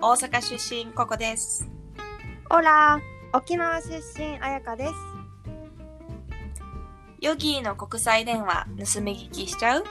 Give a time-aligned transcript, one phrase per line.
[0.00, 1.68] 大阪出身ココです。
[2.50, 3.00] オラ
[3.32, 4.92] 沖縄出身あやかです。
[7.20, 9.84] ヨギーの国際電話盗み聞きしちゃう？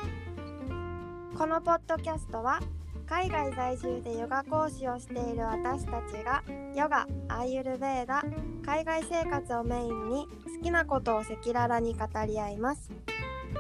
[1.37, 2.61] このポッドキャストは
[3.05, 6.41] 海外在住でヨガ講師をしている私たちが
[6.73, 8.23] ヨガ、アーユルベーダ、
[8.65, 10.27] 海外生活をメインに
[10.57, 12.89] 好きなことを赤裸々に語り合います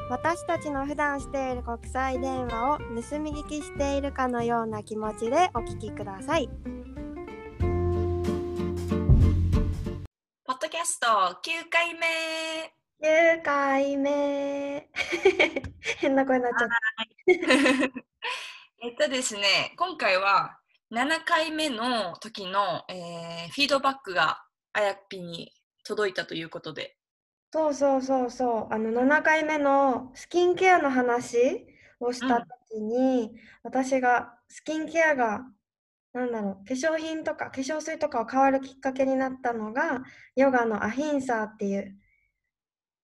[0.09, 6.49] 私たちの普段している国際電話を盗み聞きしているかのような気持ちでお聞きください。
[10.45, 12.07] ポッドキャスト9回目。
[13.01, 14.89] 9回目。
[15.99, 16.75] 変な声になっちゃった。
[18.81, 20.57] えっとですね、今回は
[20.91, 24.43] 7回目の時の、えーフィードバックが
[24.73, 26.97] あやっぴに届いたということで。
[27.51, 28.73] そうそうそうそう。
[28.73, 31.65] あの7回目のスキンケアの話
[31.99, 33.31] をした時に、
[33.63, 35.45] 私がスキンケアが
[36.17, 40.01] なんだろう化粧品とか化粧水とかを変わるきっかけになったのが
[40.35, 41.95] ヨガのアヒンサーっていう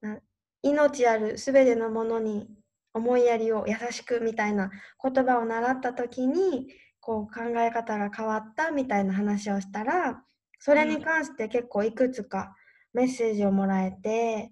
[0.01, 0.17] な
[0.63, 2.47] 命あるすべてのものに
[2.93, 6.67] 思いやりを優しくみたいな言葉を習った時に
[6.99, 10.23] こう考え方が変わったみたいな話をしたら
[10.57, 12.55] それに関して結構いくつか
[12.93, 14.51] メッセージをもらえて、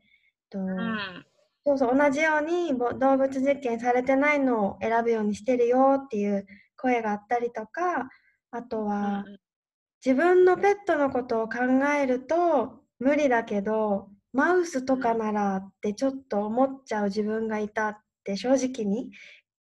[0.50, 1.26] とうん。
[1.64, 8.10] そうそう同じようにぼ動物実験されてないのを選ぶようにしてるよっていう声があったりとか
[8.50, 9.24] あとは
[10.04, 11.60] 自分のペットのことを考
[11.96, 19.12] えると無理だけどマウスとかならってちょっと思っちゃう自分がいたって正直に、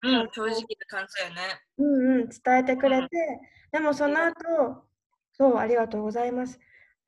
[0.04, 0.58] うん、正直な
[0.88, 1.60] 感想やね。
[1.78, 3.08] うんうん、伝えてくれて、
[3.72, 4.84] でもそのあ後
[5.34, 6.60] そうありがとうございます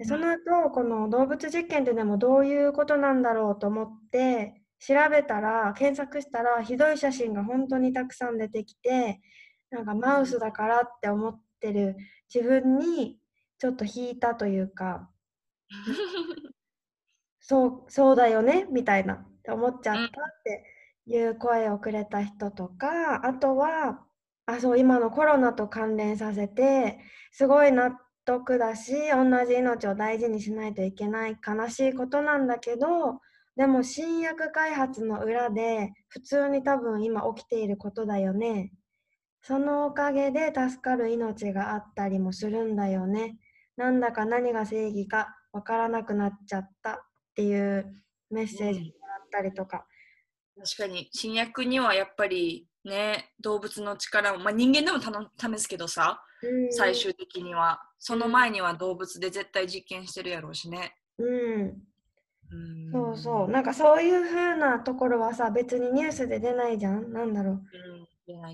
[0.01, 9.21] でその後この動物実験ってでもどういうことなんだろうと思って調べたら検索したらひどい写真が本当にたくさん出てきて
[9.69, 11.97] なんかマウスだからって思ってる
[12.33, 13.19] 自分に
[13.59, 15.07] ちょっと引いたというか
[17.39, 20.07] そうそうだよねみたいなって思っちゃったっ
[20.43, 20.65] て
[21.05, 24.03] いう声をくれた人とかあとは
[24.47, 26.97] あそう今のコロナと関連させて
[27.31, 27.99] すごい納
[28.39, 33.19] 得だし同じ命を大事にしないといけない悲しいことなんだけど
[33.57, 38.71] でも新薬開発の裏で普通に多分今起きていることだよね。
[39.43, 43.37] そのおかげで助かる命があったりもするんだよね。
[43.75, 46.95] なんだか何が正義かわからなくなっちゃったっ
[47.35, 47.93] ていう
[48.29, 49.85] メッセージもらったりとか、
[50.57, 51.09] 確かに。
[51.11, 56.30] 新薬にはやっぱりね動物の力を、まあ、人間でも試すけどさうん
[56.71, 57.81] 最終的には。
[57.99, 60.95] その前には動物で絶対実験してるやろうしね。
[61.17, 61.83] うん。
[62.51, 62.57] う
[62.87, 62.91] ん。
[62.91, 63.49] そうそう。
[63.49, 67.13] なんかそういう風なところはさ別にニュースで出ないじゃん。
[67.13, 67.53] なんだろう。
[67.53, 68.11] うん。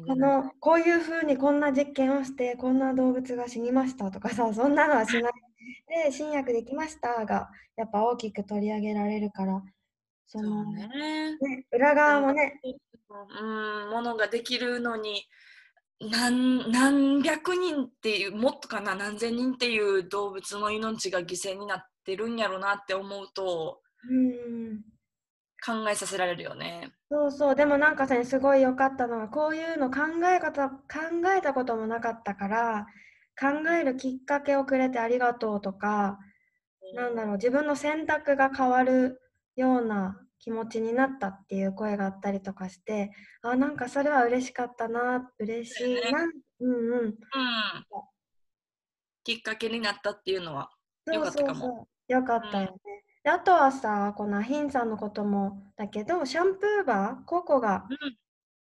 [0.07, 5.31] このこういう風にこんな実験をしてこんな動物が死にましたとかさ そんなのはしない
[6.05, 9.61] で新薬できましたがやっぱ大きく取り上げられるから。
[10.25, 10.87] そのね。
[11.39, 12.59] ね裏側もね。
[13.09, 15.23] うん、ものができるのに
[15.99, 24.81] 何何百人っていうもっとかな何千人っていう動物の命が犠牲になってるんやろなって思うとうん
[25.65, 26.91] 考えさせられるよね。
[27.09, 27.55] そうそう。
[27.55, 30.77] でもなんかさすごい良かったのはこういうの考え方考
[31.35, 32.85] えたこともなかったから
[33.39, 36.19] 考えるきっかけをくれてありがとうとか
[36.95, 39.19] なんだろう自分の選択が変わる
[39.55, 43.11] ような気持ちになったっていう声があったりとかして
[43.41, 46.23] あなんかそれは嬉しかったな嬉しいな、
[46.59, 47.05] うんうん。
[47.05, 47.15] うん、
[49.23, 50.69] きっかけになったっていうのは
[51.11, 51.59] よかったかも。
[51.59, 51.87] そうそうそう。
[52.13, 57.85] よかったよね、であとはさこのアヒンさんのこともだけどシャンプーバーココが、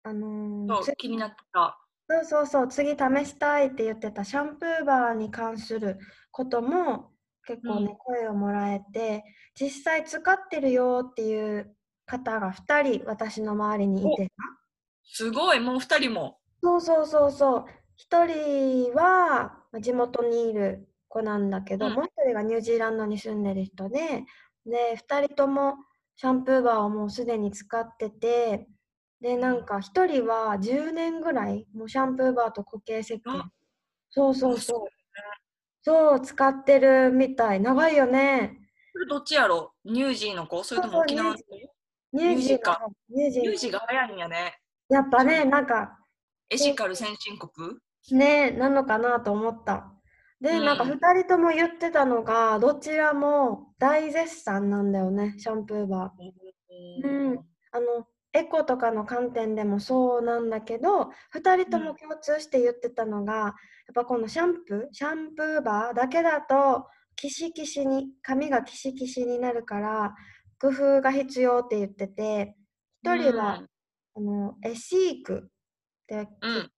[0.05, 1.79] あのーそう気になった。
[2.09, 2.97] そうそうそう次試
[3.27, 5.99] したいって言ってたシャンプーバーに関する
[6.31, 7.12] ことも
[7.47, 7.97] 結構ね、うん。
[7.97, 9.25] 声をもらえて
[9.59, 11.75] 実際使ってるよっていう
[12.07, 14.29] 方が2人私の周りにいて
[15.05, 16.39] すごいもう二人も。
[16.63, 17.65] そうそうそうそう。
[17.97, 21.95] 1人はまあ地元にいる子なんだけど、うん。
[21.95, 24.25] もう1人がニュージーランドに住んでる人で
[24.65, 25.75] で2人とも
[26.17, 28.67] シャンプーバーをもうすでに使ってて
[29.21, 33.21] でなんか1人は10年ぐらいもうシャンプーバーと固形石鹸。
[33.27, 33.51] あ
[34.11, 34.81] そうそうそう
[35.83, 37.61] そう使ってるみたい。
[37.61, 38.59] 長いよね。
[39.09, 39.73] どっちやろ？
[39.85, 40.63] ニュージーの子？
[40.65, 41.43] それとも沖縄の子？
[42.13, 43.71] ニュージーかのニュージーニュージー。
[43.73, 44.59] が早いんやね。
[44.89, 45.99] やっぱねなんか
[46.51, 47.77] エシカル先進国？
[48.11, 49.93] ねなのかなと思った。
[50.41, 50.65] で、うん。
[50.65, 57.07] なんか2人とも言ってたのが、どちらも大絶賛なんだよね、シャンプーバー。
[57.07, 57.39] うん。
[57.71, 63.53] あの、エコとかの観点でもそうなんだけど2人とも共通して言ってたのが、やっ
[63.95, 66.87] ぱこのシャンプーシャンプーバーだけだと
[67.17, 70.15] キシキシに髪がキシキシになるから
[70.59, 72.57] 工夫が必要って言ってて
[73.05, 73.69] 1人は、うん
[74.15, 75.49] あのエシークっ
[76.07, 76.71] てうん。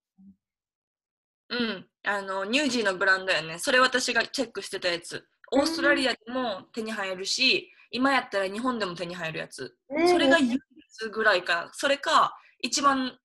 [1.50, 1.86] うん。
[2.04, 3.58] あの、ニュージーのブランドやね。
[3.58, 5.24] それ私がチェックしてたやつ。
[5.52, 9.76] オーストラリアでも手に入るし、今やったら日本でも手に入るやつ。
[9.90, 10.58] ねそれが唯
[11.00, 11.70] 一ぐらいかな。
[11.72, 13.18] それか、一番、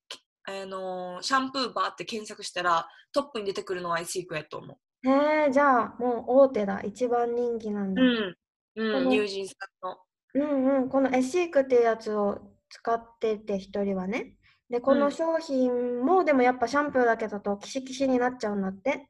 [0.45, 7.95] あのシャンプーバーって検索したらトップに出てくるのはエシークやと思へえじゃあもう大手だ一番人気なんう。
[7.95, 8.35] だ、うん。
[8.75, 9.97] うん、このニュージーさんの。
[10.33, 12.39] うんうん、このエシークっていうやつを
[12.69, 14.35] 使ってて一人はね。
[14.69, 19.09] で、こうんの商品も、でもやっぱシャンプーだけだとキシキシになっちゃうんだって。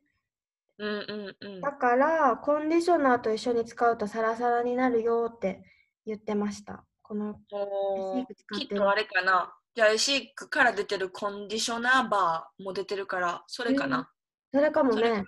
[0.77, 1.71] うんうんうんだ。
[1.73, 5.63] から、コンディショナーと一緒に使うとサラサラになるよって
[6.05, 6.85] 言ってました。
[7.09, 7.33] この、
[8.55, 9.51] きっとあれかな？
[9.73, 14.11] じゃあエシークから出てるコンディショナーバーも出てるから、それかな？
[14.53, 15.23] それかもね。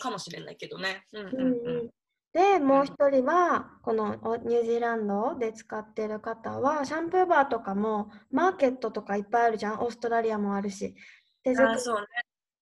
[0.00, 1.04] かもしれないけどね。
[1.12, 1.90] うん。
[2.32, 9.80] で、もう一人は、このおニュージーランドで使ってる方は、シャンプーバーとかも、マーケットとかいっぱいあるじゃん。
[9.80, 10.96] オーストラリアもあるし。
[11.44, 12.06] 手作りあーそうね。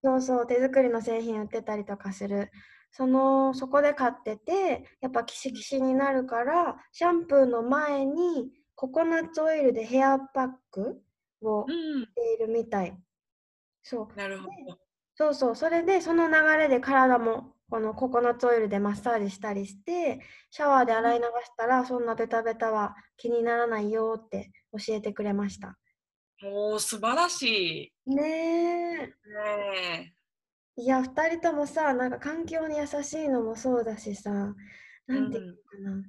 [0.05, 2.51] そうそう、手作りの製品売ってたりとかする。
[2.93, 11.03] その、そこで買ってて、やっぱキシキシになるから、シャンプーの前にココナッツオイルでヘアパック
[11.41, 12.06] をしうん。
[12.15, 12.97] ているみたい。
[13.83, 14.17] そう。
[14.17, 14.79] なるほど。
[15.15, 25.79] そうそう、それでその流れで体もこのココナッツオイルでマッサージしたりして、シャワーで洗い流したら、そんなベタベタは気にならないよって教えてくれました。
[26.44, 28.23] おー、素晴らしね
[29.00, 29.05] え。
[29.05, 29.31] い。
[29.33, 30.15] ね
[30.82, 36.02] いや、二人ともさ、なんか環境に優しいのもそうだしさ、なんていうのかな。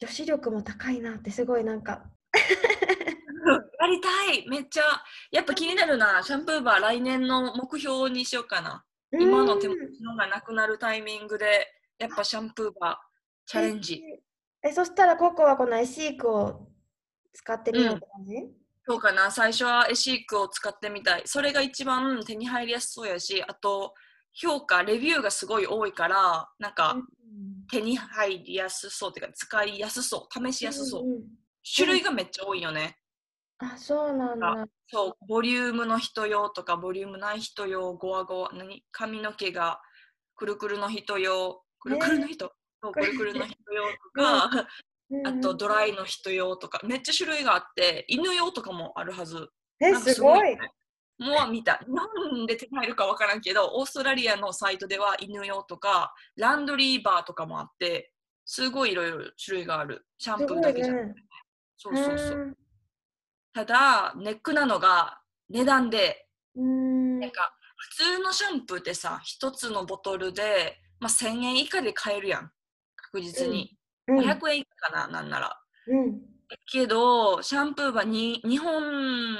[0.00, 2.04] 女子力も高いなってすごいなんか、
[2.36, 2.38] え。
[3.80, 4.82] やりたいめっちゃ。
[5.30, 6.22] やっぱ気になるな。
[6.22, 8.84] シャンプーバー来年の目標にしようかな。
[9.12, 11.66] 今の手持うんちのがなくなるタイミングで、
[11.98, 14.02] やっぱシャンプーバーチャレンジ。
[14.62, 16.68] え、そしたらココはこのエシークを
[17.32, 19.30] 使ってみようって感じ、そうかな。
[19.30, 21.22] 最初はエシークを使ってみたい。
[21.26, 23.94] それが一番手に入りやすそうやし、あと、
[24.34, 26.96] 評価、レビューがすごい多いから、なんか
[27.70, 31.04] 手に入りやすそうっていうか、使いやすそう、試しやすそう。
[31.04, 31.22] んん
[31.76, 32.98] 種類がめっちゃ多いよね。
[33.58, 34.66] あ、そうなんだ。
[34.88, 38.84] そう、ボリュームの人用とか、ボリュームない人用、ゴワゴワ、何？
[38.90, 39.80] 髪の毛が
[40.34, 42.52] くるくるの人用、くるくるの人、
[42.82, 44.66] そうくるくるの人用とか、う ん
[45.24, 49.48] あとドライの人用とか、めっちゃ種類があって、犬用とかもあるはず。
[49.80, 50.56] え、すごい。
[50.56, 50.58] ね
[51.18, 51.78] もう見た。
[51.86, 51.86] 日
[52.32, 58.12] 本で手に入るかわからんけど、オーストラリアのサイトでは犬用とか、ランドリーバーとかもあって、
[58.44, 60.04] すごいいろいろ種類がある。
[60.18, 61.26] シャンプーだけじゃなくて、ね。
[61.76, 62.38] そうそうそう。
[62.38, 62.56] う
[63.52, 66.26] ただ、ネックなのが値段で。
[67.20, 72.50] なんか普通のシャンプーってさ、一つのボトルで、まあ、1000円以下で買えるやん。
[72.96, 73.76] 確実に。
[74.08, 74.18] うん。
[74.20, 75.60] 500円以下かな、なんなら。
[75.86, 76.20] うん。
[76.70, 79.36] けど、シャンプーはに日本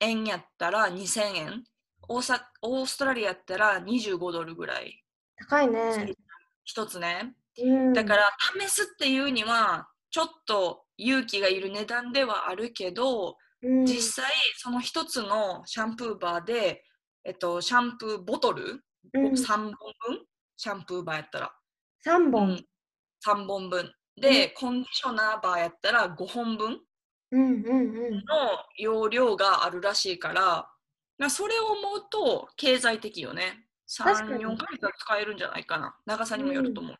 [0.00, 1.64] 円やったら2000円。
[2.08, 5.04] 大阪オーストラリアやったら25ドルぐらい。
[5.36, 6.14] 高いね。
[6.64, 7.34] 一つね。
[7.58, 7.92] うん。
[7.92, 8.30] だから、
[8.60, 16.84] 試すっていうには、ちょっと勇気がいる値段ではあるけど、うん、実際その一つのシャンプーバーで、
[17.24, 19.74] えっと、シャンプーボトル、うん、3本分？
[20.56, 21.52] シャンプーバーやったら、
[22.06, 22.64] 3う本。
[23.26, 23.92] ん、3本分。
[24.20, 26.80] で、コンディショナーバーやったら5本分。
[27.30, 28.22] の
[28.76, 30.68] 容量があるらしいから、
[31.18, 33.66] まあ、それを思うと経済的よね。
[33.96, 34.44] 確かに。
[34.44, 35.96] 3、4ヶ月は使えるんじゃないかな。
[36.06, 36.98] 長さにもよると思うけ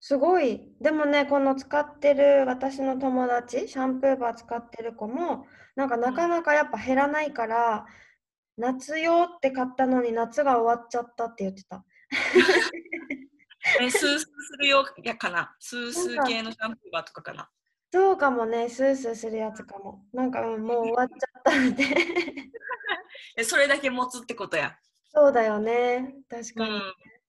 [0.00, 0.60] すごい。
[0.80, 7.86] でもね、この使ってる私の友達、シャンプーバー使ってる子も、なんかなかなかやっぱ減らないから、
[8.56, 11.84] 夏用って買ったのに夏が終わっちゃったって言ってた。
[13.78, 14.26] ど、えスースーす
[14.58, 17.48] るよやかなスースー系のシャンプーバーとかかな
[17.92, 20.04] そうかもね、スースーするやつかも。
[20.12, 21.84] なんか、うんもう終わっちゃったので。
[23.36, 24.76] え それだけ持つってことや、
[25.08, 26.14] そうだよね。
[26.28, 26.70] 確かに。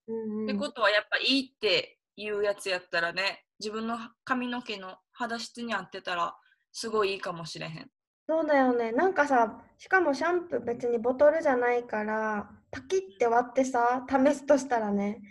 [0.08, 6.34] うんってことはやっぱいいっていうやつやったらね自分の髪の毛の肌質に合ってたら
[6.72, 7.90] すごいいいかもしれへん
[8.26, 8.92] そうだよね。
[8.92, 15.22] なんかさ、しかもシャンプー別にボトルじゃないから、パキって割ってさ、試すとしたらね、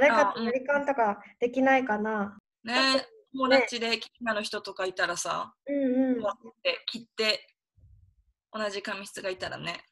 [0.00, 2.36] 誰かとあうん割り勘とかできないかな。
[2.64, 6.22] ね友達でキナの人とかいたらさ、うんうん。
[6.62, 7.46] で切って
[8.52, 9.84] 同じ髪質がいたらね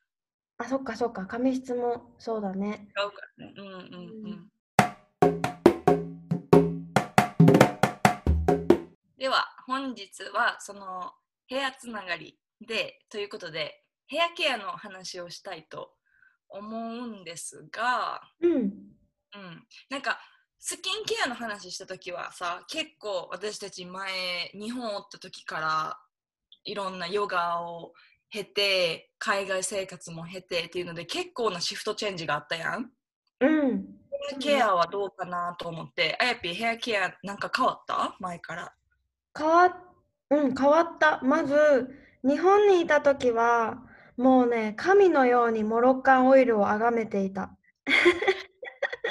[0.59, 1.27] あ、そっかそっか。
[1.27, 2.89] 髪質もそうだね。
[2.97, 4.49] 違うからねうんうんうん
[9.19, 11.13] では本日はその
[11.47, 15.93] ヘアつながりでということでヘアケアの話をしたいと
[16.49, 18.73] 思うんですが、うん。
[19.35, 20.19] うん、なんか
[20.59, 24.11] スキンケアの話した時はさ結構私たち前
[24.55, 25.99] 日本おった時から
[26.65, 27.93] いろんなヨガを
[28.31, 32.91] 経て海外生活も経てっていうので結構なシフトチェンジがあったやん。
[33.41, 33.85] うん。
[34.31, 38.17] ヘアケアはどうかなと思って、あやぴヘアケアなんか変わった？
[38.21, 38.73] 前から。
[39.37, 39.73] 変わっ、
[40.31, 41.21] うん、変わった。
[41.23, 41.89] まず、
[42.23, 43.83] 日本にいた時は、
[44.17, 47.51] もうね、神のようにモロッカンオイルを崇めていた。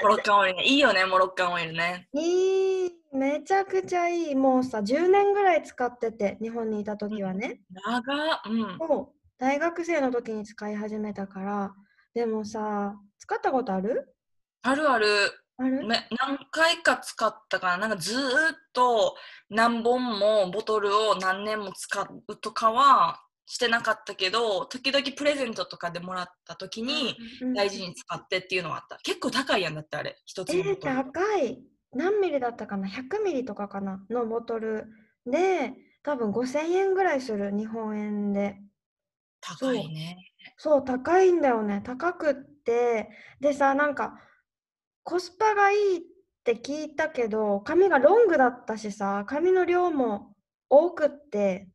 [0.01, 0.63] モロッカンオイルね。
[0.63, 2.07] いいよね、モロッカンオイルね。
[2.13, 4.35] いい、めちゃくちゃいい。
[4.35, 7.61] もうさ、10年ぐらい使ってて、日本にいた時はね。
[7.69, 8.77] 長っうん。
[8.79, 11.73] そう、大学生の時に使い始めたから、
[12.13, 14.15] でもさ、使ったことある？
[14.63, 15.07] あるある。
[15.57, 15.85] ある？
[15.85, 17.87] め何回か使ったかな。
[17.87, 18.23] なんかずーっ
[18.73, 19.15] と
[19.49, 28.97] 何本もボトルを何年も使うとかはしてなかったけど、時々プレゼントとかでもらった時にうん大事に使ってっていうのはあった。
[29.03, 30.95] 結構高いやんだってあれ、一つえー、のボトル。
[30.95, 31.63] 高い。
[31.93, 34.87] 何ミリだったかな ?100 ミリとかかなのボトル
[35.25, 38.57] で、多分5000円ぐらいする、日本円で。
[39.41, 40.17] 高いね。
[40.57, 41.81] そう、高いんだよね。
[41.83, 42.33] 高くっ
[42.63, 43.09] て。
[43.39, 44.19] でさ、なんか、
[45.03, 46.01] コスパがいいっ
[46.43, 50.35] て聞いたけど、髪がロングだったしさ、髪の量も
[50.69, 51.67] 多くって、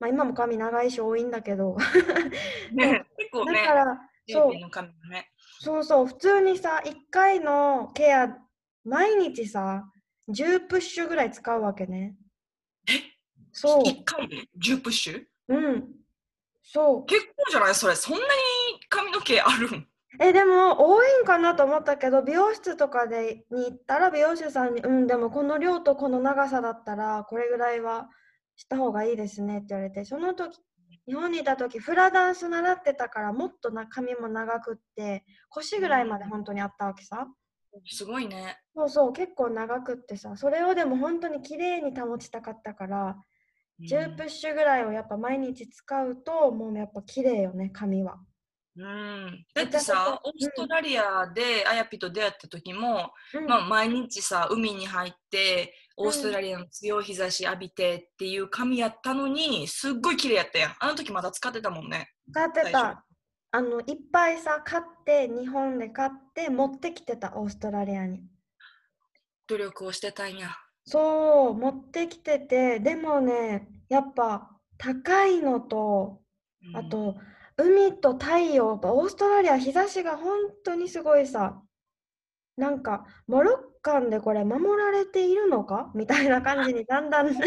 [0.00, 1.76] まあ今も髪長いし多いんだけど、
[2.72, 4.52] ね結構ねだか、ら、そう。
[5.60, 8.28] そうそう、普通にさ、1回のケア、
[8.84, 9.84] 毎日さ、
[10.28, 12.16] 10プッシュぐらい使うわけね。
[13.52, 15.24] そう、1回で10プッシュ？
[15.48, 15.88] うん。
[16.62, 17.06] そう。
[17.06, 17.74] 結構じゃない？
[17.74, 17.96] それ。
[17.96, 18.24] そんなに
[18.88, 19.88] 髪の毛あるん？
[20.20, 28.08] え、でも多いんかなと思ったけど、美容室とかでに行ったら美容師さんに、うん、でもこの量とこの長さだったら、これぐらいは
[28.58, 30.58] した方がいいですねって言われて、その時、
[31.06, 37.28] 日本にいた時、フラダンス習ってたから、もっとな髪も長くって、腰ぐらいまで本当にあったわけさ。
[37.86, 38.58] すごいね。
[38.74, 43.16] そうそう、結構長くってさ、それをでも本当に綺麗に保ちたかったから、
[43.80, 48.18] 10プッシュぐらいをやっぱ毎日使うと、もうやっぱ綺麗よね、髪は。
[48.80, 60.76] うん、だってさ、オーストラリアであやぴと出会った時も、うんまあ、毎日さ、海に入って、オーストラリアの強い日差し浴びてっていう髪やったのに、すっごい綺麗やったやん。
[60.78, 62.08] あの時まだ使ってたもんね。
[62.30, 63.04] 使ってた。
[63.50, 68.22] あの、いっぱいさ、買って、日本で買って、持ってきてた、オーストラリアに。
[69.48, 70.50] 努力をしてたんや。
[70.84, 76.20] そう、持ってきてて、でもね、やっぱ高いのと、
[76.62, 77.16] うんあと、
[77.58, 81.60] 海と太陽、オーストラリア日差しが本当にすごいさ、
[82.56, 85.90] なんか、モロッカンでこれ守られているのか？
[85.94, 87.46] みたいな感じにだんだん なって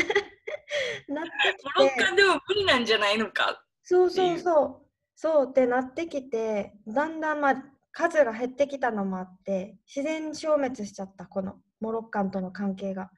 [1.07, 3.63] モロきて、ッカンでも無理なんじゃないのか？
[3.83, 7.63] そうそううそう、そうってなってきて、だんだんまあ
[7.93, 13.09] 数が減ってきたのもあって、自然消滅しちゃった、このモロッカンとの関係が。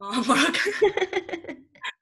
[0.00, 0.26] あモロッ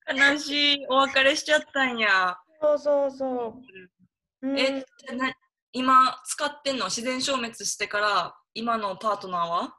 [0.09, 0.33] カン。
[0.33, 0.87] 悲しい。
[0.89, 2.37] お別れしちゃったんや。
[2.61, 4.00] そうそうそう。
[4.43, 4.85] うん、え、
[5.17, 5.33] な
[5.73, 6.87] 今使ってんの？
[6.87, 9.77] 自然消滅してから今のパートナーは？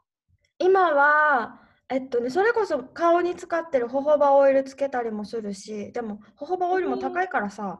[0.59, 7.79] 今は、えっとね、それこそ顔に使ってるホホバオイルつけたりもするし、でもホホバオイルも高いからさ、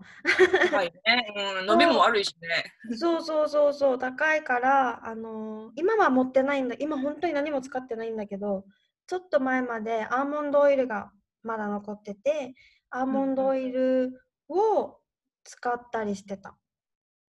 [0.70, 1.62] 高いね。
[1.62, 2.98] うん、伸びも悪いしね。
[2.98, 8.66] そうそうそうそう、高いから、あのー今は持ってないんだ、今本当に何も使ってないんだけど、
[9.08, 11.12] ちょっと前までアーモンドオイルが
[11.44, 12.56] まだ残ってて、
[12.90, 14.12] アーモンドオイル
[14.50, 14.98] を
[15.46, 16.58] 使ったりしてた。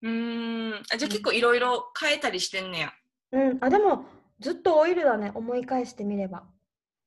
[0.01, 0.84] うーん。
[0.91, 2.93] あじゃあ結構いろいろ変えたりしてんねや。
[3.31, 4.05] うん、あ、でも
[4.39, 6.43] ずっとオイルだね、思い返してみれば。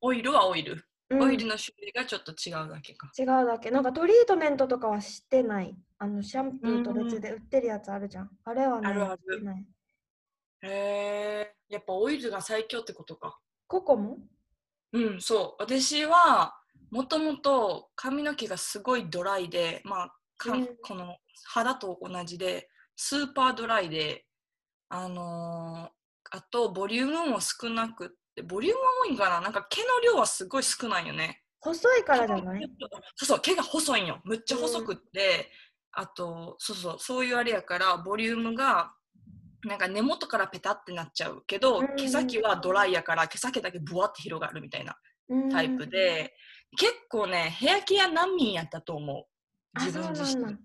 [0.00, 0.84] オイルはオイル。
[1.10, 3.10] うん、オイルの種類がちょっと違うだけか。
[3.18, 3.70] 違うだけ。
[3.70, 5.76] なんかトリートメントとかはしてない。
[5.98, 8.30] あのシャンプーと別で売ってるやつあるじゃん。
[8.44, 9.66] あれはね、あるあるしてない。
[10.62, 11.54] へえ。
[11.68, 13.38] やっぱオイルが最強ってことか。
[13.66, 14.18] ココも
[14.92, 15.62] うん、そう。
[15.62, 16.54] 私は
[16.90, 24.24] もともと髪の毛がすごいドライで、まあ、かうんこの肌と同じで、スーパードライで、
[24.88, 25.94] あのー
[26.30, 29.40] あとボリュームも少なくって、ボリュームは多いんかな？
[29.40, 31.42] なんか毛の量はすごい少ないよね。
[31.60, 32.62] 細いからじゃない？
[33.14, 34.20] そうそう、毛が細いんよ。
[34.24, 35.50] むっちゃ細くって、
[35.92, 38.94] あと、そうそう、そういうあれやから、ボリュームが、
[39.64, 44.96] なんか根元からペタってなっちゃうけど、うん毛先はドライやから、毛先だけブワって広がるみたいな
[45.28, 46.34] うんタイプで、
[46.76, 49.24] 結構ね、ヘアケア難民やったと思う。
[49.74, 50.56] あ、自分自身。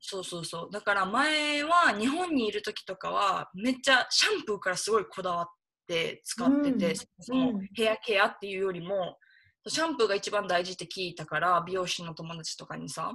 [0.00, 0.68] そうそうそう。
[0.72, 5.46] だから前は日本にいる時とかはめっちゃシャンプーからすごいこだわっ
[5.86, 9.18] て使ってて、うんそのうんヘアケアっていうよりも
[9.66, 13.12] シャンプーが一番大事って聞いたから美容師の友達とかにさ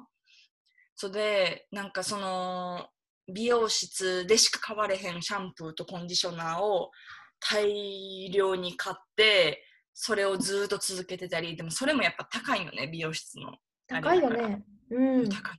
[0.96, 2.88] それでなんかその
[3.34, 6.92] 美容室でしか買われへんシャンプーとコンディショナーを
[7.40, 9.64] 大量に買って
[9.94, 13.56] それをずっと続けてたりでもそれもやっぱ高いよね美容室の
[13.88, 14.64] 高いよね。
[14.92, 15.30] うん。
[15.30, 15.56] 高いか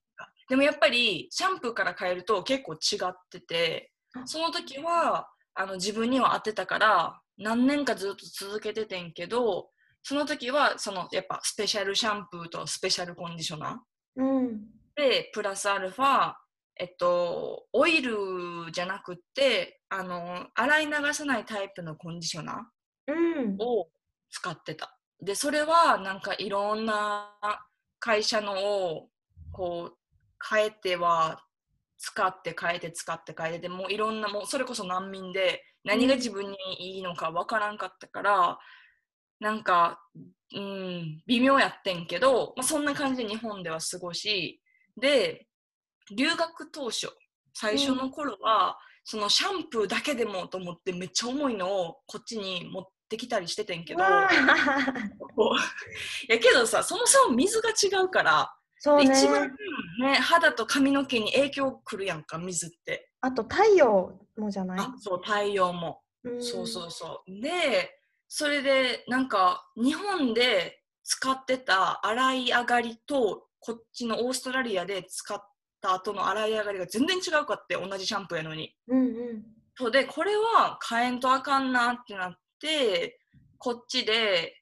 [0.48, 3.90] でもやっぱりシャンプーから変えると結構違ってて
[4.24, 9.68] その時はあの自分には合ってたから何年かずっと続けててんけど
[10.02, 14.60] その時はそのやっぱスペシャルシャンプーとスペシャルコンディショナーうん。
[14.94, 16.34] でプラスアルファ
[16.78, 18.14] えっとオイル
[18.72, 22.70] じゃなくってあの洗い流さないタイプのコンディショナ
[23.08, 23.64] うんー。
[23.64, 23.88] を
[24.30, 27.30] 使ってたでそれはなんかいろんな
[27.98, 29.08] 会社のを
[29.52, 29.96] こう
[30.50, 31.43] 変えては
[31.99, 38.59] 使って変えて使って変えてでもういろんなもうそれこそ難民で何が自分にいいのかわからんかったから、
[39.38, 40.00] なんか、
[40.55, 44.61] うん、微妙やってんけど、まあ、そんな感じで日本では過ごし
[44.97, 45.47] で
[46.14, 47.09] 留学当初
[47.55, 54.28] 最初の頃は、そのシャンプーだけでもと思ってめっちゃ重いのをこっちに持ってきたりしててんけど や
[56.40, 59.04] けどさそもそも水が違うからそうね。
[59.04, 59.49] 一番、
[60.00, 63.11] ね、肌と髪の毛に影響くるやんか水って。
[63.21, 64.78] あと太陽もじゃない？
[64.80, 66.42] あそう太陽も、うん。
[66.42, 67.40] そうそうそう。
[67.42, 67.90] で
[68.28, 75.38] それでなんか日本で使ってた洗い上がりとこっちのオーストラリアで使っ
[75.80, 78.75] た後の洗い上がりが全然違うかって同じシャンプーやのに。
[78.88, 79.45] うんうん。
[79.76, 83.18] そうでこれは変えんとあかんなってなって
[83.59, 84.54] こっちで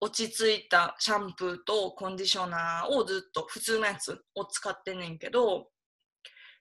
[0.00, 5.68] 落ち着いたシャンプーとコンディショナーをずっと普通のやつを使ってんねんけど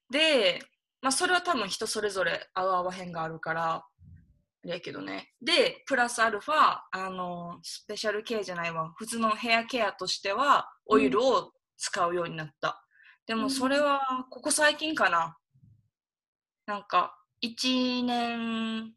[0.10, 0.60] で、
[1.02, 3.86] まあ、それは多分人それぞれ合う合わへんがあるからあ
[4.64, 5.32] れやけどね。
[5.42, 8.94] でプラスアルファあのスペシャルケアじゃないわ。
[8.96, 12.82] 普通のヘアケアとしてはオイルを使うようになった、
[13.28, 14.00] でもそれは
[14.30, 15.38] ここ最近かな。
[16.66, 18.94] なんか1年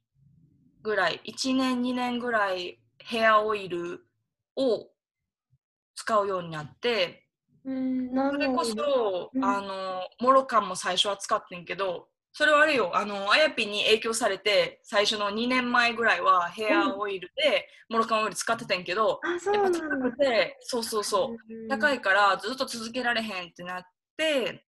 [0.83, 4.06] ぐらい1年2年ぐらいヘアオイル
[4.57, 4.88] を
[5.95, 7.27] 使うようになって
[7.66, 9.45] うん、そ何れこそ、うん。
[9.45, 20.16] あのモロカンも最初は使ってんけどそれはあれよあのあやぴに影響されて最初の2年前ぐらいはヘアオイルで、モロカンオイル使ってたんやけどあ、そうやっぱ高く。
[20.19, 21.55] てそうそうそう。
[21.55, 23.83] うん高いからずっと続けられへんってなっ
[24.16, 24.64] て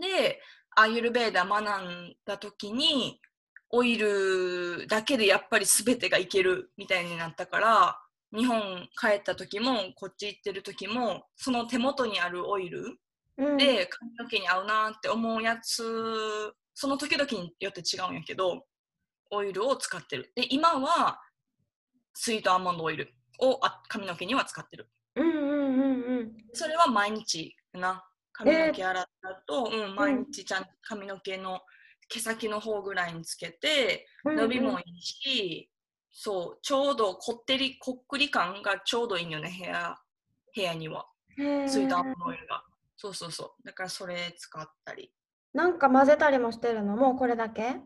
[0.00, 0.40] で
[0.74, 3.20] アーユルベーダ学んだ時に
[3.68, 8.01] オイルだけでやっぱり全てがいけるみたいになったから
[8.34, 12.98] 日本帰った時もこっち行ってる時もその手元にあるオイル
[13.38, 15.82] うん、で髪の毛に合うなって思うやつ
[16.74, 18.64] その時々によって違うんやけど
[19.30, 20.30] オイルを使ってる。
[20.36, 21.18] で今は
[22.14, 24.88] スイートアーモンドオイルをあ髪の毛には使ってる。
[25.16, 26.32] うんうんうんうん。
[26.52, 28.04] それは毎日やな。
[28.32, 31.60] 髪の毛洗ったと、うん、毎日ちゃんと髪の毛の
[32.08, 34.36] 毛先の方ぐらいにつけてうん。
[34.36, 35.70] 伸びもいいし、
[36.12, 39.96] そうちょうどこってりこっくり感がちょうどいいんよね部屋
[40.54, 41.06] 部屋には。
[41.38, 41.68] へー。
[41.68, 42.62] スイートアーモンドオイルが。
[42.96, 43.66] そうそうそう。
[43.66, 45.10] だからそれ使ったり。
[45.54, 46.96] なんか混ぜたりもしてるの？
[46.96, 47.76] もうこれだけ？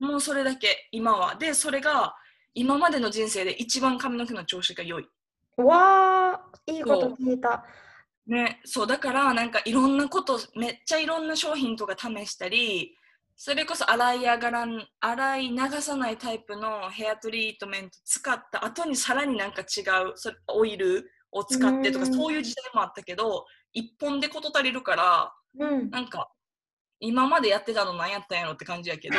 [0.00, 0.88] もうそれだけ。
[0.90, 1.36] 今は。
[1.36, 2.14] でそれが
[2.54, 5.08] 今までの人生で一番髪の毛の調子が良い。
[5.56, 7.64] わあいいこと聞いた。
[8.26, 8.86] ね、そう。
[8.86, 12.94] だからなんかいろんなことめっちゃいろんな商品とか試したり
[13.40, 22.14] それこそ洗い上がらん洗い流さないタイプのヘアトリートメント使った後にさらになんか違うそれオイルを使ってとかうん。
[22.14, 25.88] そういう時代もあったけど一本で事足りるからうん。
[25.88, 26.32] なんか
[26.98, 29.16] 今までやってたの何やったんやろって感じやけど、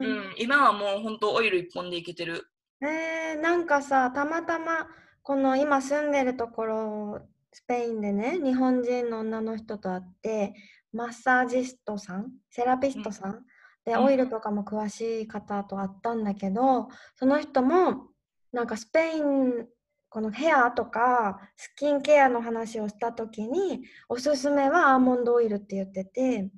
[0.00, 2.48] うん、今はもう本当オイル一本でいけてる。
[2.82, 4.88] えー、なんかさたまたま
[5.22, 7.20] この今住んでるところ
[7.52, 10.54] スペインでね日本人の女の人と会って
[10.92, 13.44] マッサージストさんセラピストさん、
[13.84, 18.08] でうんオイルとかも詳しい方と会ったんだけどその人も
[18.52, 19.66] なんかスペイン
[20.08, 26.50] このヘアとかスキンケアの話をした時におすすめはアーモンドオイルって言ってて。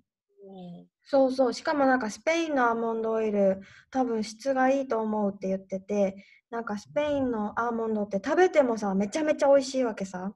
[1.02, 1.52] そうそう。
[1.54, 10.32] しかもなんかスペインのアーモンドオイル多分質がいいと思うって言っててなんかスペインのアーモンドって食べてもさめちゃめちゃ美味しいわけさ。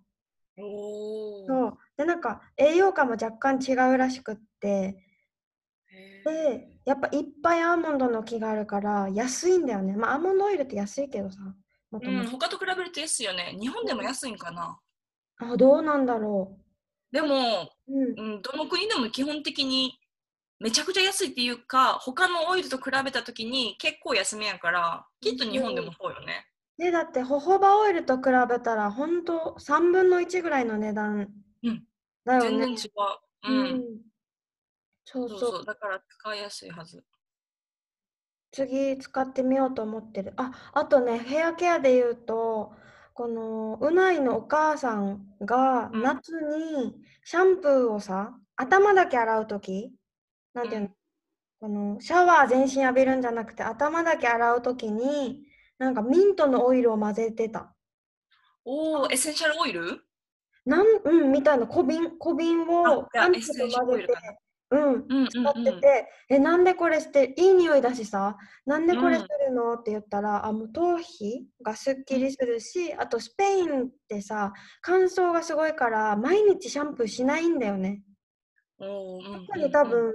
[0.57, 4.97] そうでなんか栄養価も若干違うらしくって。
[6.25, 9.97] でやっぱいっぱいアーモンドの木があるから安いんだよね。
[9.97, 11.41] まあアーモンドオイルって安いけどさ
[11.91, 13.57] もとうん、もと他と比べると安いよね。
[13.61, 14.79] 日本でも安いんかな。
[15.39, 16.57] あどうなんだろ
[17.11, 18.35] でも、ううん。
[18.35, 19.99] うん、どの国でも基本的に
[20.59, 26.47] めちゃくちゃ安いっていうか他のオイルと比べた時に結構安めやからきっと日本でもそうよね。
[26.79, 31.29] でだってホホバオイルと比べたらほんと3分の1ぐらいの値段
[31.63, 31.85] うん
[32.25, 32.51] だよね。
[32.51, 33.51] 全然違う。
[33.51, 33.83] うん。
[35.05, 35.65] そうそうそうそう。
[35.65, 37.05] だから使いやすいはず。
[38.51, 40.35] 次使ってみようと思ってる。
[40.37, 42.73] あ、あとね、ヘアケアで言うと、
[43.15, 46.95] このうないのお母さんがうん夏に
[47.25, 49.93] シャンプーをさ、頭だけ洗うとき、
[50.55, 50.95] なんていうの、うん
[51.63, 55.47] このシャワー全身浴びるんじゃなくて頭だけ洗うときに、
[55.79, 57.73] なんかミントのオイルを混ぜてた。
[58.65, 60.05] おお、エッセンシャルオイル？
[60.65, 64.33] なん、うん、みたいな小瓶、小瓶をあじゃあシャンプーエッセンシャと混ぜてルオイルかな、
[64.71, 65.29] うん、うんうん。
[65.29, 65.81] 使ってうん。
[65.81, 69.75] て、え、なんでこれして、いい匂いだしさ、なんでこれうんするの？
[69.75, 78.03] って言ったら、あ、もう頭皮がすっきりするし、あとスペインってさ、乾燥がすごいから、毎日シャンプーしないんだよね。
[78.79, 80.13] 特に多分、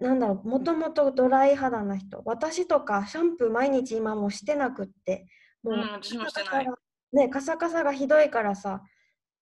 [0.00, 5.26] なんだろう、もともとドライ肌な人、私とかシャンプー毎日今もうしてなくって、
[5.62, 6.66] もううん、私もしてない。
[7.12, 8.82] ね、カサカサがひどいからさ、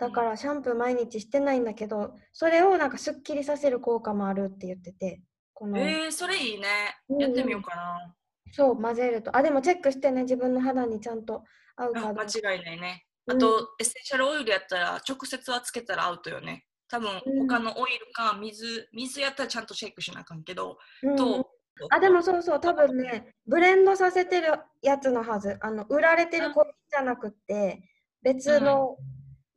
[0.03, 5.23] だからシャンプー毎日してないんだけど、それをなんかすっきりさせる効果もあるって言ってて、
[5.55, 6.67] この、えー、それいいね。
[7.09, 8.15] うんうんやってみようかな。
[8.51, 9.37] そう、混ぜると。
[9.37, 11.45] あ、でもチェックしてね、自分の肌にちゃんと
[11.77, 12.13] 合うか。
[12.15, 13.05] 間違いないね。
[13.29, 16.67] うんあと、エッセンシャルオイルやったら直接はつけたらアウトよね。
[16.89, 21.49] 多分うん他のオイルか水、水やったらちゃんとチェックしなあかんけど、うんと、
[21.91, 24.49] あ、でもそうそう、多分ね、ブレンドさせてる
[24.83, 25.57] やつのはず。
[25.61, 27.89] あの、売られてる小瓶じゃなくて、
[28.23, 28.97] 別の、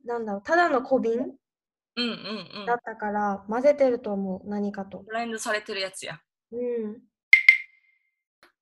[0.06, 1.14] なんだろう、ただの小瓶？
[1.98, 2.76] うんうんうんだ。
[2.76, 5.00] ったから、混ぜてると思う、何かと。
[5.00, 6.20] ブレンドされてるやつや。
[6.52, 7.02] うん。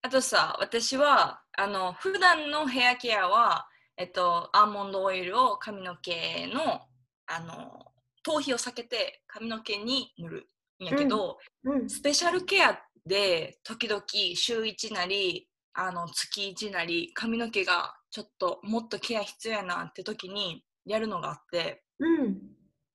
[0.01, 6.81] あとさ、私は、あの、普段のヘアケアは、えっと、アーモンドオイルを髪の毛の、
[7.27, 7.85] あの、
[8.23, 10.47] 頭皮を避けて髪の毛に塗る
[10.79, 11.89] んやけど、うん。
[11.89, 14.03] スペシャルケアで時々
[14.35, 22.37] 週1なりあの月1なり髪の毛がちょっともっとケア必要やなって時にやるのがあってうん。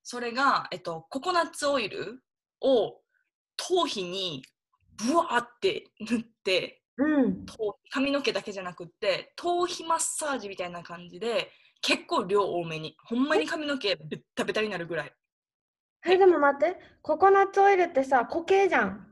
[0.02, 2.22] それが、えっと、ココナッツオイル
[2.60, 3.00] を
[3.56, 4.42] 頭皮に
[4.96, 7.46] ブワーって塗ってうん。
[7.46, 15.12] 頭髪の毛だけじゃなくって頭皮マッサージみたいな感じで結構量多めにほんまに髪の毛ベッタベタになるぐらい
[16.06, 19.06] え、でも待って、ココナッツオイルってさ、固形じゃん。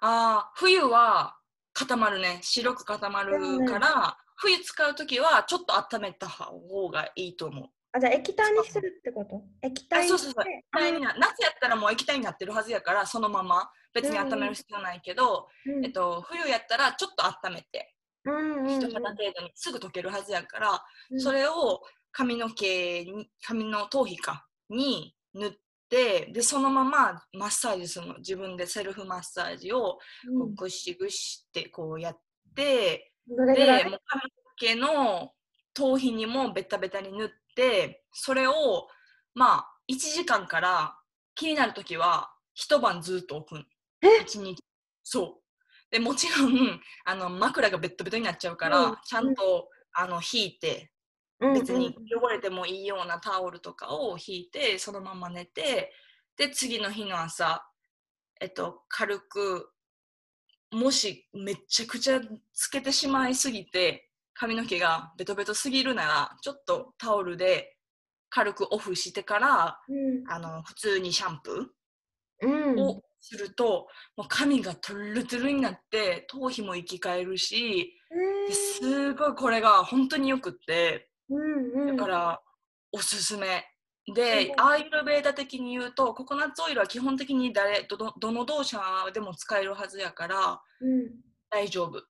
[0.00, 1.36] ああ、冬は
[1.72, 2.40] 固まるね。
[2.42, 7.68] 白く固まるから、冬使うときはちょっと温めた方がいいと思う。
[7.92, 9.42] あ、じゃあ液体にするってこと？
[9.62, 10.44] 液あ体にそうそうそう。
[10.44, 15.84] して液体にな夏やったらもう液体になってるはずやから、そのまま別に温める必要ないけど、うん。
[15.84, 18.70] えっと、冬やったらちょっと温めて、うんうんうん。
[18.70, 21.20] 一肌程度にすぐ溶けるはずやから、うん。
[21.20, 25.50] それを髪の毛に、髪の頭皮かに塗っ
[25.88, 28.18] て、で、そのままマッサージするの。
[28.18, 32.18] 自分でセルフマッサージをこううぐしぐしってこうやっ
[32.54, 33.84] て、んどれぐらい？
[33.84, 35.32] で、もう髪の毛の
[35.74, 38.88] 頭皮にもベタベタに塗って、それを
[39.34, 40.96] まあ1時間から
[41.34, 43.66] 気になるときは一晩ずっと置くん。
[44.02, 44.22] え？
[44.22, 44.58] 一日。
[45.02, 45.34] そう。
[45.90, 50.90] でもちろんあの枕がベッタベタになっちゃうから、うんちゃんとあの引いて、
[51.40, 55.92] うん別に汚れてもいいようなタオルとかを引いてそのまま寝て
[56.36, 57.64] で次の日の朝
[58.40, 59.70] えっと軽く
[60.72, 62.20] もしめちゃくちゃ
[62.52, 67.76] つけてしまいすぎて髪の毛がベトベトすぎるならちょっとタオルで
[68.30, 71.72] 軽くオフしてからうんあの普通にシャンプ
[72.42, 81.08] うんーをすると、もう髪がトゥルトゥルになって頭皮も生き返るしえですごいこれが本当によくって。
[81.30, 82.40] うんうんだから、
[82.92, 83.64] おすすめ。
[84.08, 88.80] うんで、アーユルベーダ的に言うと、ココナッツオイルは基本的に誰どどどの同社
[89.12, 91.10] でも使えるはずやからうん
[91.50, 92.02] 大丈夫。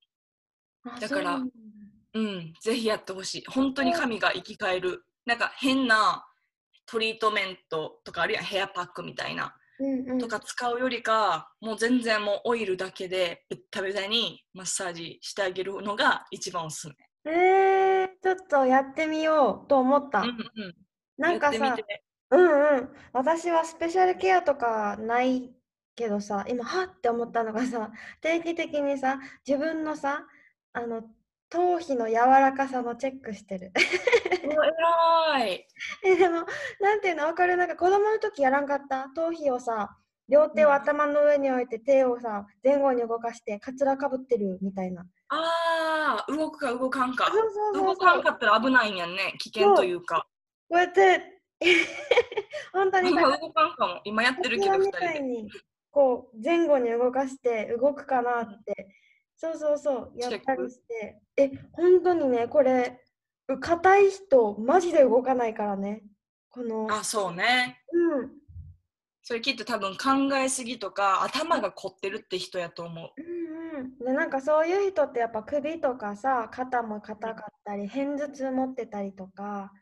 [0.85, 3.45] あだからそうなんぜひやってほしい。
[3.47, 5.05] 本当に髪が生き返る。
[5.27, 6.27] なんか変な
[6.87, 16.95] トリートメントとかあるいはヘアパックみたいなうんうんとか使うよりか、もう全然もうオイルだけでベッタベタにマッサージしてあげるのが一番おすすめ。
[17.33, 20.23] えー、ちょっとやってみようと思った。
[20.23, 20.75] うんうん。
[21.19, 21.77] なんかさ。
[22.31, 25.51] うんうん、私はスペシャルケアとかない
[25.97, 30.27] けどさ、今、はって思ったのがさ、 定期的にさ、自分のさ、
[30.75, 31.03] あの、
[31.51, 33.73] 頭皮の柔らかさのチェックしてる。
[34.45, 35.67] お偉い。
[36.05, 36.45] え、でも、
[36.81, 37.57] なんていうの、わかる？
[37.57, 39.09] なんか子供の時やらんかった？
[39.15, 39.97] 頭皮をさ、
[40.29, 45.07] 両手をうん頭の上に置いて手をさ、前後に動かして、かつらかぶってるみたいな。
[45.31, 47.27] ああ、動くか動かんか。
[47.27, 47.97] そうそうそう動そう。
[47.97, 49.35] かんかったら危ないんやんね。
[49.39, 50.27] 危険というか。
[50.69, 51.43] こうやって、
[52.73, 53.11] 本当に。
[53.11, 54.01] 今さ、動かんかも。
[54.05, 55.07] 今やってるけど、み二人で。
[55.07, 55.51] たいに
[55.91, 58.95] こう前後に動かして動くかなって、
[59.37, 60.13] そうそうそう。
[60.17, 61.21] やったりして。
[61.37, 63.01] え本当にねこれ
[63.49, 66.03] う硬い人マジで動かないからね。
[66.51, 67.83] この、あ、そうね。
[67.93, 68.31] うん、
[69.23, 73.11] それきっと多分考えすぎとか頭が凝ってるって人やと思う。
[73.17, 79.78] うんうん、でなんかそういう人ってやっぱ首とかさ肩も硬かったり片頭痛持ってたりとかも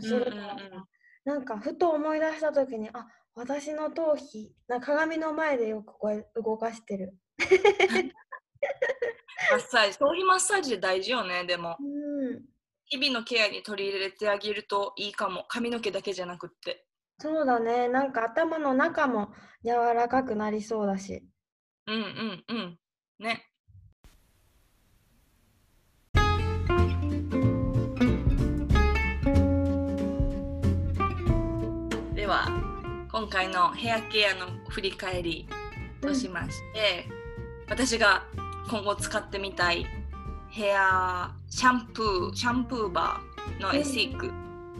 [0.00, 0.84] するからさ、うんうんうん
[1.24, 7.14] なんかふと思い出した時にあ私の頭皮な鏡の前でよくこれ動かしてる。
[9.50, 11.76] マッサージ、頭皮マッサージで大事よね、でも。
[11.78, 12.42] うん、
[12.86, 15.44] 日々のケアに取り入れてあげるといいかも。
[15.48, 16.84] 髪の毛だけじゃなくって。
[17.18, 19.32] そうだねなんか頭の中も
[19.64, 21.22] 柔らかくなりそうだし。
[21.86, 22.78] うんうんうん。
[23.18, 23.47] ね。
[32.28, 32.46] は、
[33.10, 35.48] 今回のヘアケアの振り返り
[36.02, 37.06] としまして、
[37.70, 38.22] 私が
[38.70, 39.86] 今後使ってみたい
[40.50, 44.26] ヘアシャンプー、シャンプーバーのエシーク、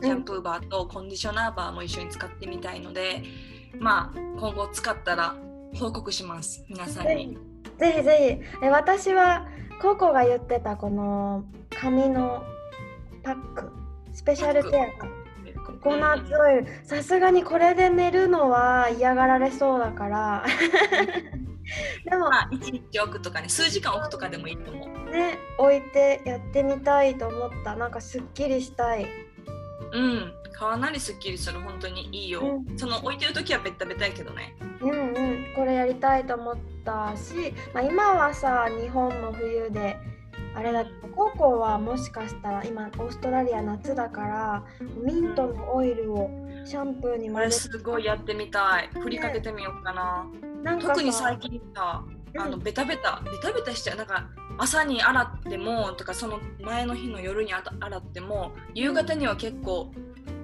[0.03, 3.23] シャンプーバーとコンディショナーバーも一緒に使ってみたいので、
[3.79, 5.35] まあ今後使ったら
[5.75, 7.29] 報告します、皆さんぜに。
[7.29, 7.39] ひ
[7.79, 8.67] ぜひぜひ。
[8.67, 9.49] え私は
[9.81, 12.45] ココが言ってたこの髪の
[13.23, 13.73] パック
[14.13, 15.18] スペシャルケア
[15.83, 16.67] ココナッツオイル。
[16.85, 20.45] さすがにこれで寝るのは嫌がられそうだから。
[22.05, 22.31] でも。
[22.31, 25.11] まあ、1日置くとかね、数時間置くとかでもいいと思う。
[25.11, 27.77] ね置いてやってみたいと思った。
[27.77, 29.07] なんかすっきりしたい。
[29.91, 32.41] うん、かなりすっきりする、本当にいいよ。
[32.41, 32.79] うん。
[32.79, 34.57] その置いてる時はベッタベタやけどね。
[34.81, 35.53] うんうん。
[35.55, 39.97] これやりたいと思ったし、まあ、今はさ日本も冬で
[40.55, 44.65] あれだけどココはもしかしたら今オーストラリア夏だから
[45.05, 46.31] ミントのオイルを
[46.65, 48.91] シャンプーにこ混ぜれすごいやってみたい。
[49.01, 50.27] 振りかけてみようかな。
[50.63, 52.05] なんかさ特に最近さ、
[52.37, 53.97] あのうんベタベタ、ベタベタしちゃう。
[53.97, 59.93] なんか朝に洗ってもとかその前の日の夜に洗っても夕方には結構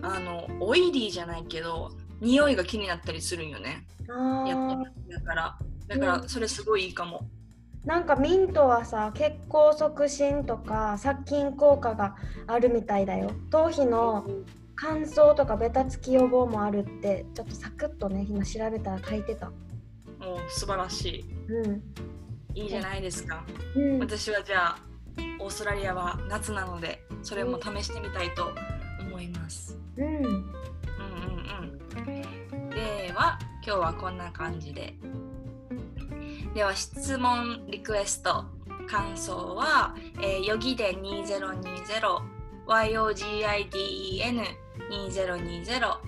[0.02, 1.90] あのオイリーじゃないけど
[2.20, 3.86] 匂いが気になったりするんよね。
[4.08, 7.26] あやってーみだからだからそれすごいいいかも。
[7.84, 12.16] なんかミントはさ血行促進とか殺菌効果が
[12.46, 14.26] あるみたいだよ頭皮の
[14.74, 19.54] 乾燥とかベタつき予防もあるってちょっとサクッとね今調べたら書いてたも
[20.36, 21.82] う素晴らしうん
[22.54, 22.62] い。
[22.62, 23.44] いいじゃないですか。
[23.76, 24.78] うん私はじゃあ
[25.40, 28.50] オーストラリアは夏なのでそれも試してみたいと
[29.00, 29.78] 思います。
[29.98, 30.28] うんうんうんう
[32.66, 32.70] ん。
[32.70, 34.94] では今日はこんな感じで。
[36.54, 38.44] では質問リクエスト
[38.86, 42.20] 感想は、えー、よぎで2020
[42.68, 44.14] yogiden2020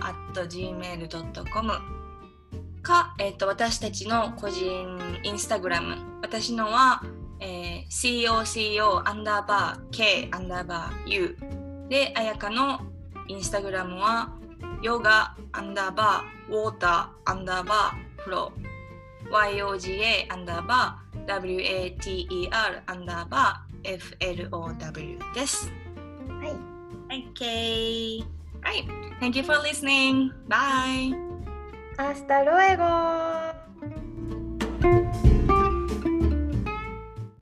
[0.01, 0.15] at
[0.47, 1.73] gmail.com
[2.81, 5.97] か、えー、と私たちの個人インスタグラム。
[6.23, 7.03] 私のは、
[7.41, 11.37] えー、COCO アンダーバー K アンダーバー U
[11.89, 12.81] であやかの
[13.27, 14.33] インスタグラムは
[14.81, 18.76] ヨガアンダーバーウォーターアンダーバーフロー。
[19.31, 25.71] yoga アンダーバー water アンダーバー flow です。
[26.29, 26.77] はい。
[27.09, 28.25] Okay.
[28.63, 28.85] Right.
[29.21, 30.33] Thank you for listening.
[30.49, 31.15] Bye.
[31.97, 32.87] Hasta luego.